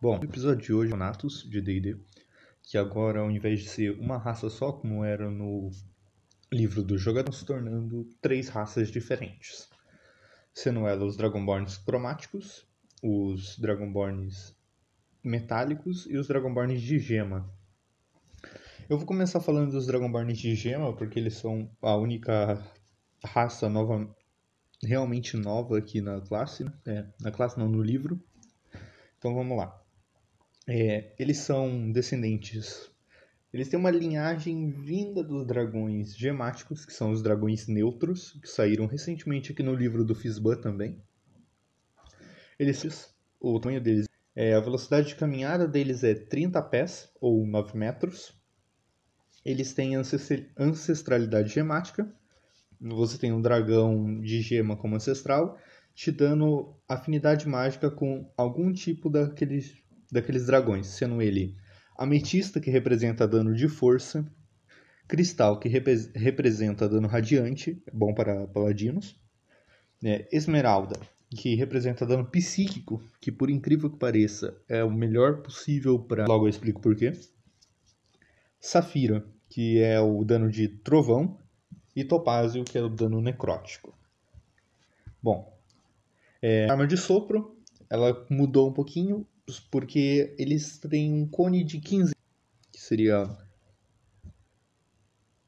[0.00, 1.98] Bom, no episódio de hoje, Natus de D&D,
[2.62, 5.70] que agora, ao invés de ser uma raça só, como era no
[6.50, 9.68] livro do jogador, se tornando três raças diferentes.
[10.54, 12.66] Sendo elas os Dragonborns cromáticos,
[13.02, 14.56] os Dragonborns
[15.22, 17.46] metálicos e os Dragonborns de gema.
[18.88, 22.62] Eu vou começar falando dos Dragonborns de gema, porque eles são a única
[23.22, 24.08] raça nova,
[24.82, 26.64] realmente nova aqui na classe.
[26.64, 26.72] Né?
[26.86, 28.18] É, na classe não, no livro.
[29.24, 29.82] Então vamos lá.
[30.68, 32.90] É, eles são descendentes.
[33.50, 38.84] Eles têm uma linhagem vinda dos dragões gemáticos, que são os dragões neutros, que saíram
[38.84, 41.02] recentemente aqui no livro do Fisban também.
[42.58, 44.06] Eles, o tamanho deles
[44.36, 48.38] é, a velocidade de caminhada deles é 30 pés, ou 9 metros.
[49.42, 52.14] Eles têm ancestralidade gemática.
[52.78, 55.58] Você tem um dragão de gema como ancestral,
[55.94, 59.76] te dando afinidade mágica com algum tipo daqueles,
[60.10, 61.56] daqueles dragões, sendo ele
[61.96, 64.26] ametista, que representa dano de força,
[65.06, 69.16] cristal, que rep representa dano radiante, bom para paladinos,
[70.02, 70.26] né?
[70.32, 70.98] esmeralda,
[71.30, 76.26] que representa dano psíquico, que por incrível que pareça é o melhor possível para.
[76.26, 77.12] Logo eu explico por quê.
[78.58, 81.38] Safira, que é o dano de trovão,
[81.94, 83.96] e Topázio, que é o dano necrótico.
[85.22, 85.53] Bom,
[86.46, 89.26] é, arma de sopro, ela mudou um pouquinho,
[89.70, 92.14] porque eles têm um cone de 15,
[92.70, 93.26] que seria.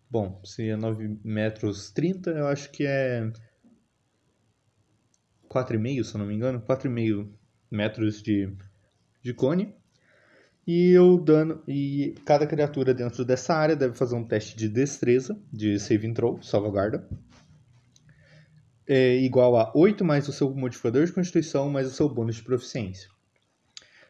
[0.09, 3.31] Bom, seria 9 metros 30, eu acho que é
[5.51, 7.29] 4,5, se eu não me engano, 4,5
[7.71, 8.51] metros de,
[9.23, 9.75] de cone.
[10.67, 15.39] E o dano e cada criatura dentro dessa área deve fazer um teste de destreza,
[15.53, 17.07] de saving throw, salvaguarda.
[18.89, 22.43] É igual a 8 mais o seu modificador de constituição mais o seu bônus de
[22.43, 23.09] proficiência.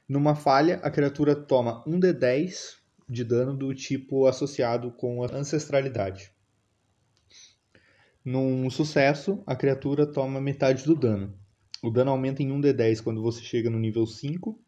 [0.07, 2.77] Numa falha, a criatura toma 1 d 10
[3.09, 6.31] de dano do tipo associado com a ancestralidade.
[8.25, 11.33] Num sucesso, a criatura toma metade do dano.
[11.83, 14.59] O dano aumenta em 1d10 quando você chega no nível 5,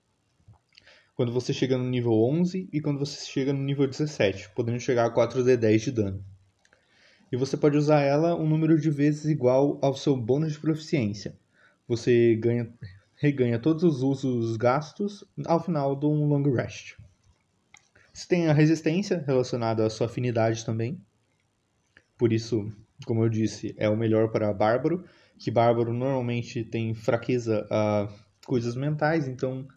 [1.17, 5.07] quando você chega no nível 11 e quando você chega no nível 17, podendo chegar
[5.07, 6.25] a 4d10 de dano.
[7.31, 11.37] E você pode usar ela um número de vezes igual ao seu bônus de proficiência.
[11.87, 12.69] Você ganha,
[13.17, 16.97] reganha todos os usos gastos ao final de um long rest.
[18.13, 21.01] Você tem a resistência relacionada à sua afinidade também.
[22.17, 22.73] Por isso,
[23.07, 25.05] como eu disse, é o melhor para Bárbaro,
[25.39, 28.09] que Bárbaro normalmente tem fraqueza a
[28.45, 29.69] coisas mentais, então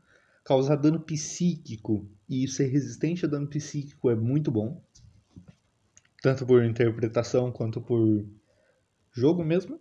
[0.43, 4.81] causar dano psíquico e ser resistente a dano psíquico é muito bom.
[6.21, 8.23] Tanto por interpretação quanto por
[9.11, 9.79] jogo mesmo.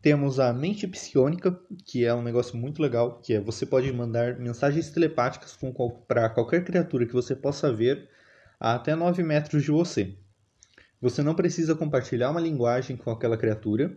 [0.00, 4.38] Temos a mente psionica, que é um negócio muito legal, que é você pode mandar
[4.38, 5.58] mensagens telepáticas
[6.06, 8.08] para qualquer criatura que você possa ver
[8.60, 10.16] a até 9 metros de você.
[11.00, 13.96] Você não precisa compartilhar uma linguagem com aquela criatura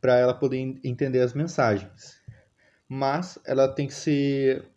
[0.00, 2.20] para ela poder entender as mensagens.
[2.88, 4.68] Mas ela tem que ser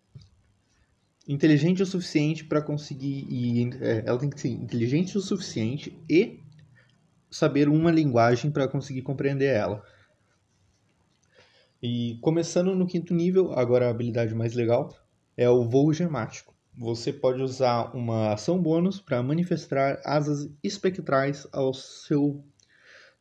[1.27, 6.39] inteligente o suficiente para conseguir e é, ela tem que ser inteligente o suficiente e
[7.29, 9.83] saber uma linguagem para conseguir compreender ela.
[11.81, 14.95] E começando no quinto nível, agora a habilidade mais legal
[15.35, 21.73] é o voo gemático você pode usar uma ação bônus para manifestar asas espectrais ao
[21.73, 22.43] seu,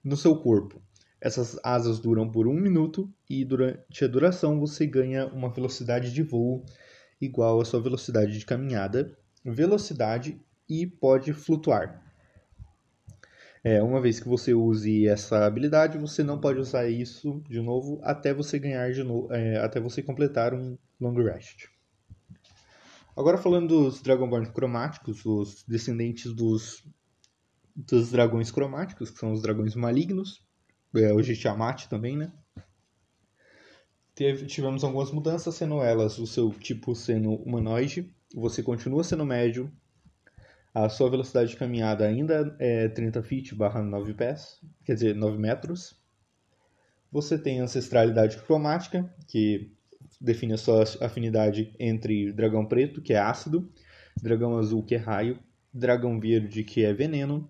[0.03, 0.83] no seu corpo.
[1.21, 6.23] Essas asas duram por um minuto e durante a duração você ganha uma velocidade de
[6.23, 6.65] voo
[7.25, 12.03] igual à sua velocidade de caminhada, velocidade e pode flutuar.
[13.63, 17.99] É, uma vez que você use essa habilidade, você não pode usar isso de novo
[18.03, 21.69] até você ganhar de novo, é, até você completar um long rest.
[23.17, 26.85] Agora falando dos Dragonborn cromáticos, os descendentes dos,
[27.75, 30.43] dos dragões cromáticos, que são os dragões malignos,
[30.97, 32.33] é, o Tiamat também, né?
[34.15, 39.73] Teve, tivemos algumas mudanças, sendo elas o seu tipo sendo humanoide, você continua sendo médio,
[40.75, 45.39] a sua velocidade de caminhada ainda é 30 feet barra 9 pés, quer dizer, 9
[45.39, 45.97] metros.
[47.13, 49.71] Você tem ancestralidade cromática, que
[50.21, 53.71] define a sua afinidade entre dragão preto, que é ácido,
[54.21, 55.39] dragão azul, que é raio,
[55.73, 57.49] dragão verde, que é veneno,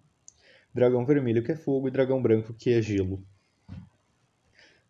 [0.74, 3.24] dragão vermelho, que é fogo, e dragão branco, que é gelo.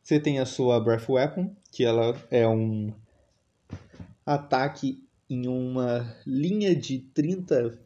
[0.02, 2.94] Você tem a sua Breath Weapon, que ela é um
[4.24, 7.76] ataque em uma linha de 30,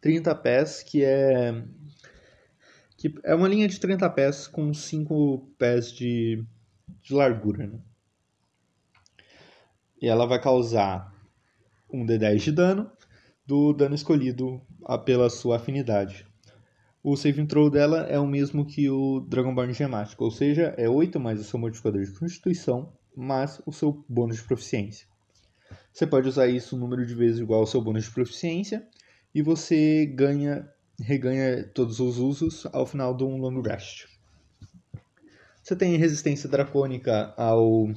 [0.00, 1.64] 30 pés, que é
[2.96, 6.44] que é uma linha de 30 pés com 5 pés de,
[7.02, 7.66] de largura.
[7.66, 7.80] Né?
[10.00, 11.12] E ela vai causar
[11.92, 12.90] um D10 de dano
[13.44, 14.62] do dano escolhido
[15.04, 16.24] pela sua afinidade.
[17.02, 21.18] O saving throw dela é o mesmo que o Dragonborn Gemático, ou seja, é 8
[21.18, 25.06] mais o seu modificador de constituição, mais o seu bônus de proficiência.
[25.92, 28.86] Você pode usar isso um número de vezes igual ao seu bônus de proficiência
[29.34, 30.68] e você ganha,
[31.00, 34.06] reganha todos os usos ao final de um long rest.
[35.62, 37.88] Você tem resistência dracônica ao,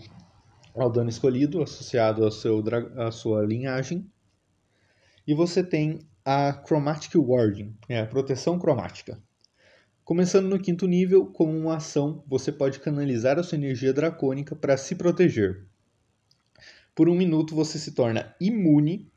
[0.76, 2.64] ao dano escolhido, associado ao seu,
[2.98, 4.12] à sua linhagem.
[5.28, 9.22] E você tem a Chromatic Warding, é a proteção cromática.
[10.12, 14.76] Começando no quinto nível, como uma ação, você pode canalizar a sua energia dracônica para
[14.76, 15.66] se proteger.
[16.94, 19.10] Por um minuto, você se torna imune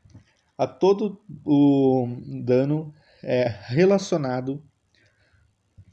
[0.57, 2.07] a todo o
[2.45, 4.63] dano é, relacionado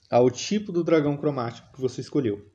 [0.09, 2.49] ao tipo do dragão cromático que você escolheu.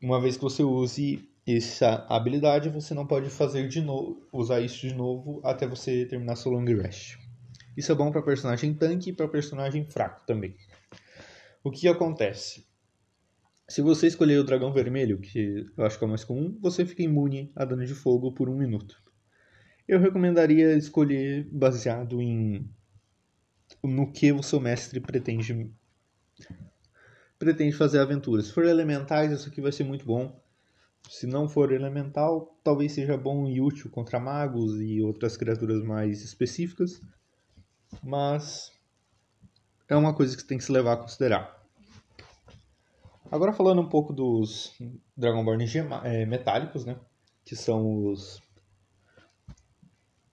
[0.00, 4.86] Uma vez que você use essa habilidade, você não pode fazer de novo, usar isso
[4.86, 7.16] de novo até você terminar seu long rest.
[7.76, 10.54] Isso é bom para personagem tanque e para personagem fraco também.
[11.64, 12.66] O que acontece?
[13.66, 16.84] Se você escolher o dragão vermelho, que eu acho que é o mais comum, você
[16.84, 19.02] fica imune a dano de fogo por um minuto.
[19.88, 22.68] Eu recomendaria escolher baseado em
[23.82, 25.72] no que o seu mestre pretende
[27.38, 28.42] pretende fazer a aventura.
[28.42, 30.38] Se for elementais, isso aqui vai ser muito bom.
[31.08, 36.22] Se não for elemental, talvez seja bom e útil contra magos e outras criaturas mais
[36.22, 37.00] específicas,
[38.02, 38.70] mas
[39.88, 41.62] é uma coisa que tem que se levar a considerar.
[43.30, 44.72] Agora falando um pouco dos
[45.16, 45.64] Dragonborn
[46.04, 46.96] é, metálicos, né?
[47.44, 48.40] Que são os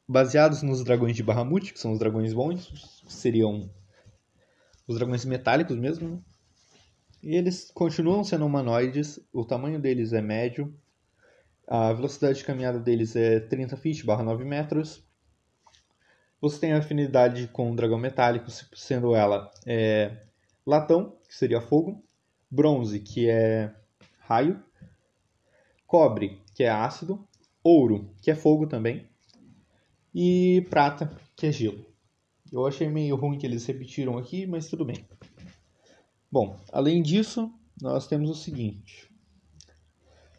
[0.07, 3.69] baseados nos dragões de Bahamut, que são os dragões bons, seriam
[4.87, 6.19] os dragões metálicos mesmo, né?
[7.23, 10.75] E eles continuam sendo humanoides, o tamanho deles é médio,
[11.67, 15.03] a velocidade de caminhada deles é 30 feet barra 9 metros.
[16.41, 20.23] Você tem afinidade com o dragão metálico, sendo ela é,
[20.65, 22.03] latão, que seria fogo,
[22.49, 23.71] bronze, que é
[24.21, 24.59] raio,
[25.85, 27.27] cobre, que é ácido,
[27.63, 29.07] ouro, que é fogo também,
[30.15, 31.85] e prata, que é gelo.
[32.51, 35.05] Eu achei meio ruim que eles repetiram aqui, mas tudo bem.
[36.31, 39.09] Bom, além disso, nós temos o seguinte.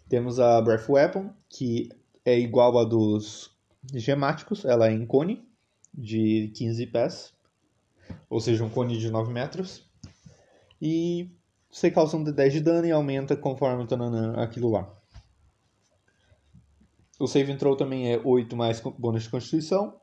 [0.08, 1.88] Temos a Breath Weapon, que
[2.24, 3.50] é igual a dos
[3.94, 5.51] gemáticos, ela é em cone,
[5.92, 7.34] de 15 pés,
[8.28, 9.88] ou seja, um cone de 9 metros.
[10.80, 11.30] E
[11.70, 14.92] você causa um de 10 de dano e aumenta conforme tanana, aquilo lá.
[17.18, 20.00] O save throw também é 8 mais bônus de constituição,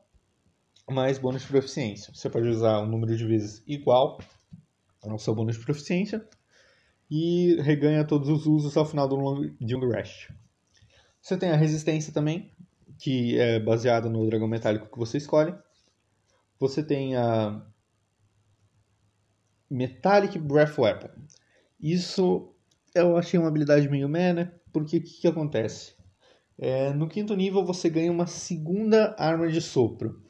[0.88, 2.12] mais bônus de proficiência.
[2.14, 4.18] Você pode usar um número de vezes igual
[5.04, 6.26] é o seu bônus de proficiência
[7.10, 10.30] e reganha todos os usos ao final do long, de um rest.
[11.20, 12.50] Você tem a resistência também,
[12.98, 15.54] que é baseada no dragão metálico que você escolhe.
[16.60, 17.62] Você tem a
[19.70, 21.08] Metallic Breath Weapon.
[21.80, 22.54] Isso
[22.94, 24.52] eu achei uma habilidade meio meh, né?
[24.70, 25.94] Porque o que, que, acontece?
[26.58, 30.22] É, no quinto nível você ganha uma segunda arma de sopro.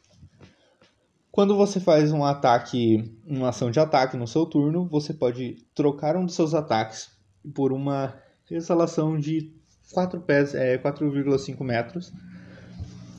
[1.32, 6.16] Quando você faz um ataque, uma ação de ataque no seu turno, você pode trocar
[6.16, 7.10] um dos seus ataques
[7.54, 8.14] por uma
[8.48, 9.52] exalação de
[9.92, 12.12] 4 pés, é 4,5 metros,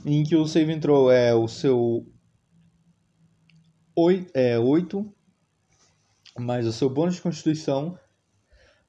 [0.05, 2.05] em que o save throw é o seu
[3.95, 5.13] 8, é, 8
[6.39, 7.97] mais o seu bônus de constituição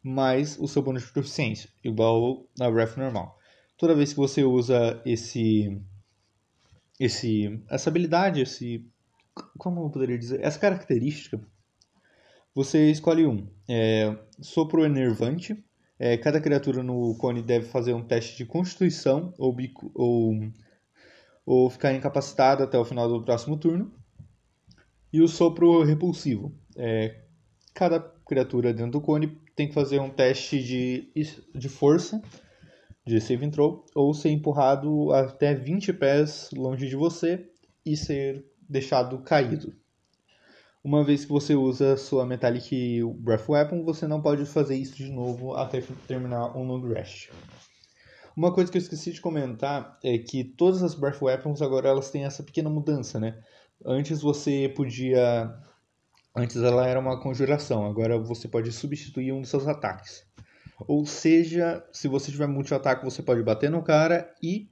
[0.03, 3.39] mais o seu bônus de proficiência, igual na ref normal.
[3.77, 5.81] Toda vez que você usa esse
[6.99, 8.85] esse essa habilidade, esse
[9.59, 10.41] como eu poderia dizer?
[10.43, 11.41] Essa característica,
[12.55, 13.49] você escolhe um.
[13.69, 15.65] É, sopro enervante.
[15.99, 20.35] É, cada criatura no cone deve fazer um teste de constituição ou, bico, ou,
[21.47, 23.93] ou ficar incapacitado até o final do próximo turno.
[25.13, 26.53] E o sopro repulsivo.
[26.77, 27.23] É,
[27.75, 31.13] cada criatura dentro do cone tem que fazer um teste de,
[31.55, 32.23] de força,
[33.05, 37.51] de save throw, ou ser empurrado até 20 pés longe de você
[37.85, 39.75] e ser deixado caído.
[40.85, 45.13] Uma vez que você usa sua Metallic Breath Weapon, você não pode fazer isso de
[45.13, 47.31] novo até terminar um long rest.
[48.37, 52.11] Uma coisa que eu esqueci de comentar é que todas as Breath Weapons agora elas
[52.11, 53.39] têm essa pequena mudança, né?
[53.85, 55.55] Antes você podia...
[56.35, 60.25] Antes ela era uma conjuração, agora você pode substituir um dos seus ataques.
[60.89, 64.69] Ou seja, se você tiver multi-ataque, você pode bater no cara e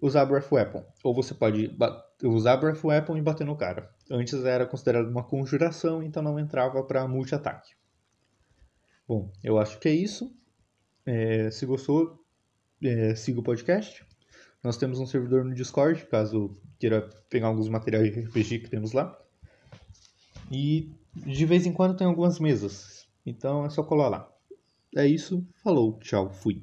[0.00, 0.84] usar Breath Weapon.
[1.04, 1.76] Ou você pode
[2.24, 3.90] usar Breath Weapon e bater no cara.
[4.10, 7.72] Antes era considerado uma conjuração, então não entrava para multi-ataque.
[9.06, 10.34] Bom, eu acho que é isso.
[11.04, 12.22] É, se gostou,
[12.82, 14.04] é, siga o podcast.
[14.62, 18.92] Nós temos um servidor no Discord, caso queira pegar alguns materiais de RPG que temos
[18.92, 19.16] lá.
[20.50, 23.06] E de vez em quando tem algumas mesas.
[23.24, 24.32] Então é só colar lá.
[24.96, 26.62] É isso, falou, tchau, fui.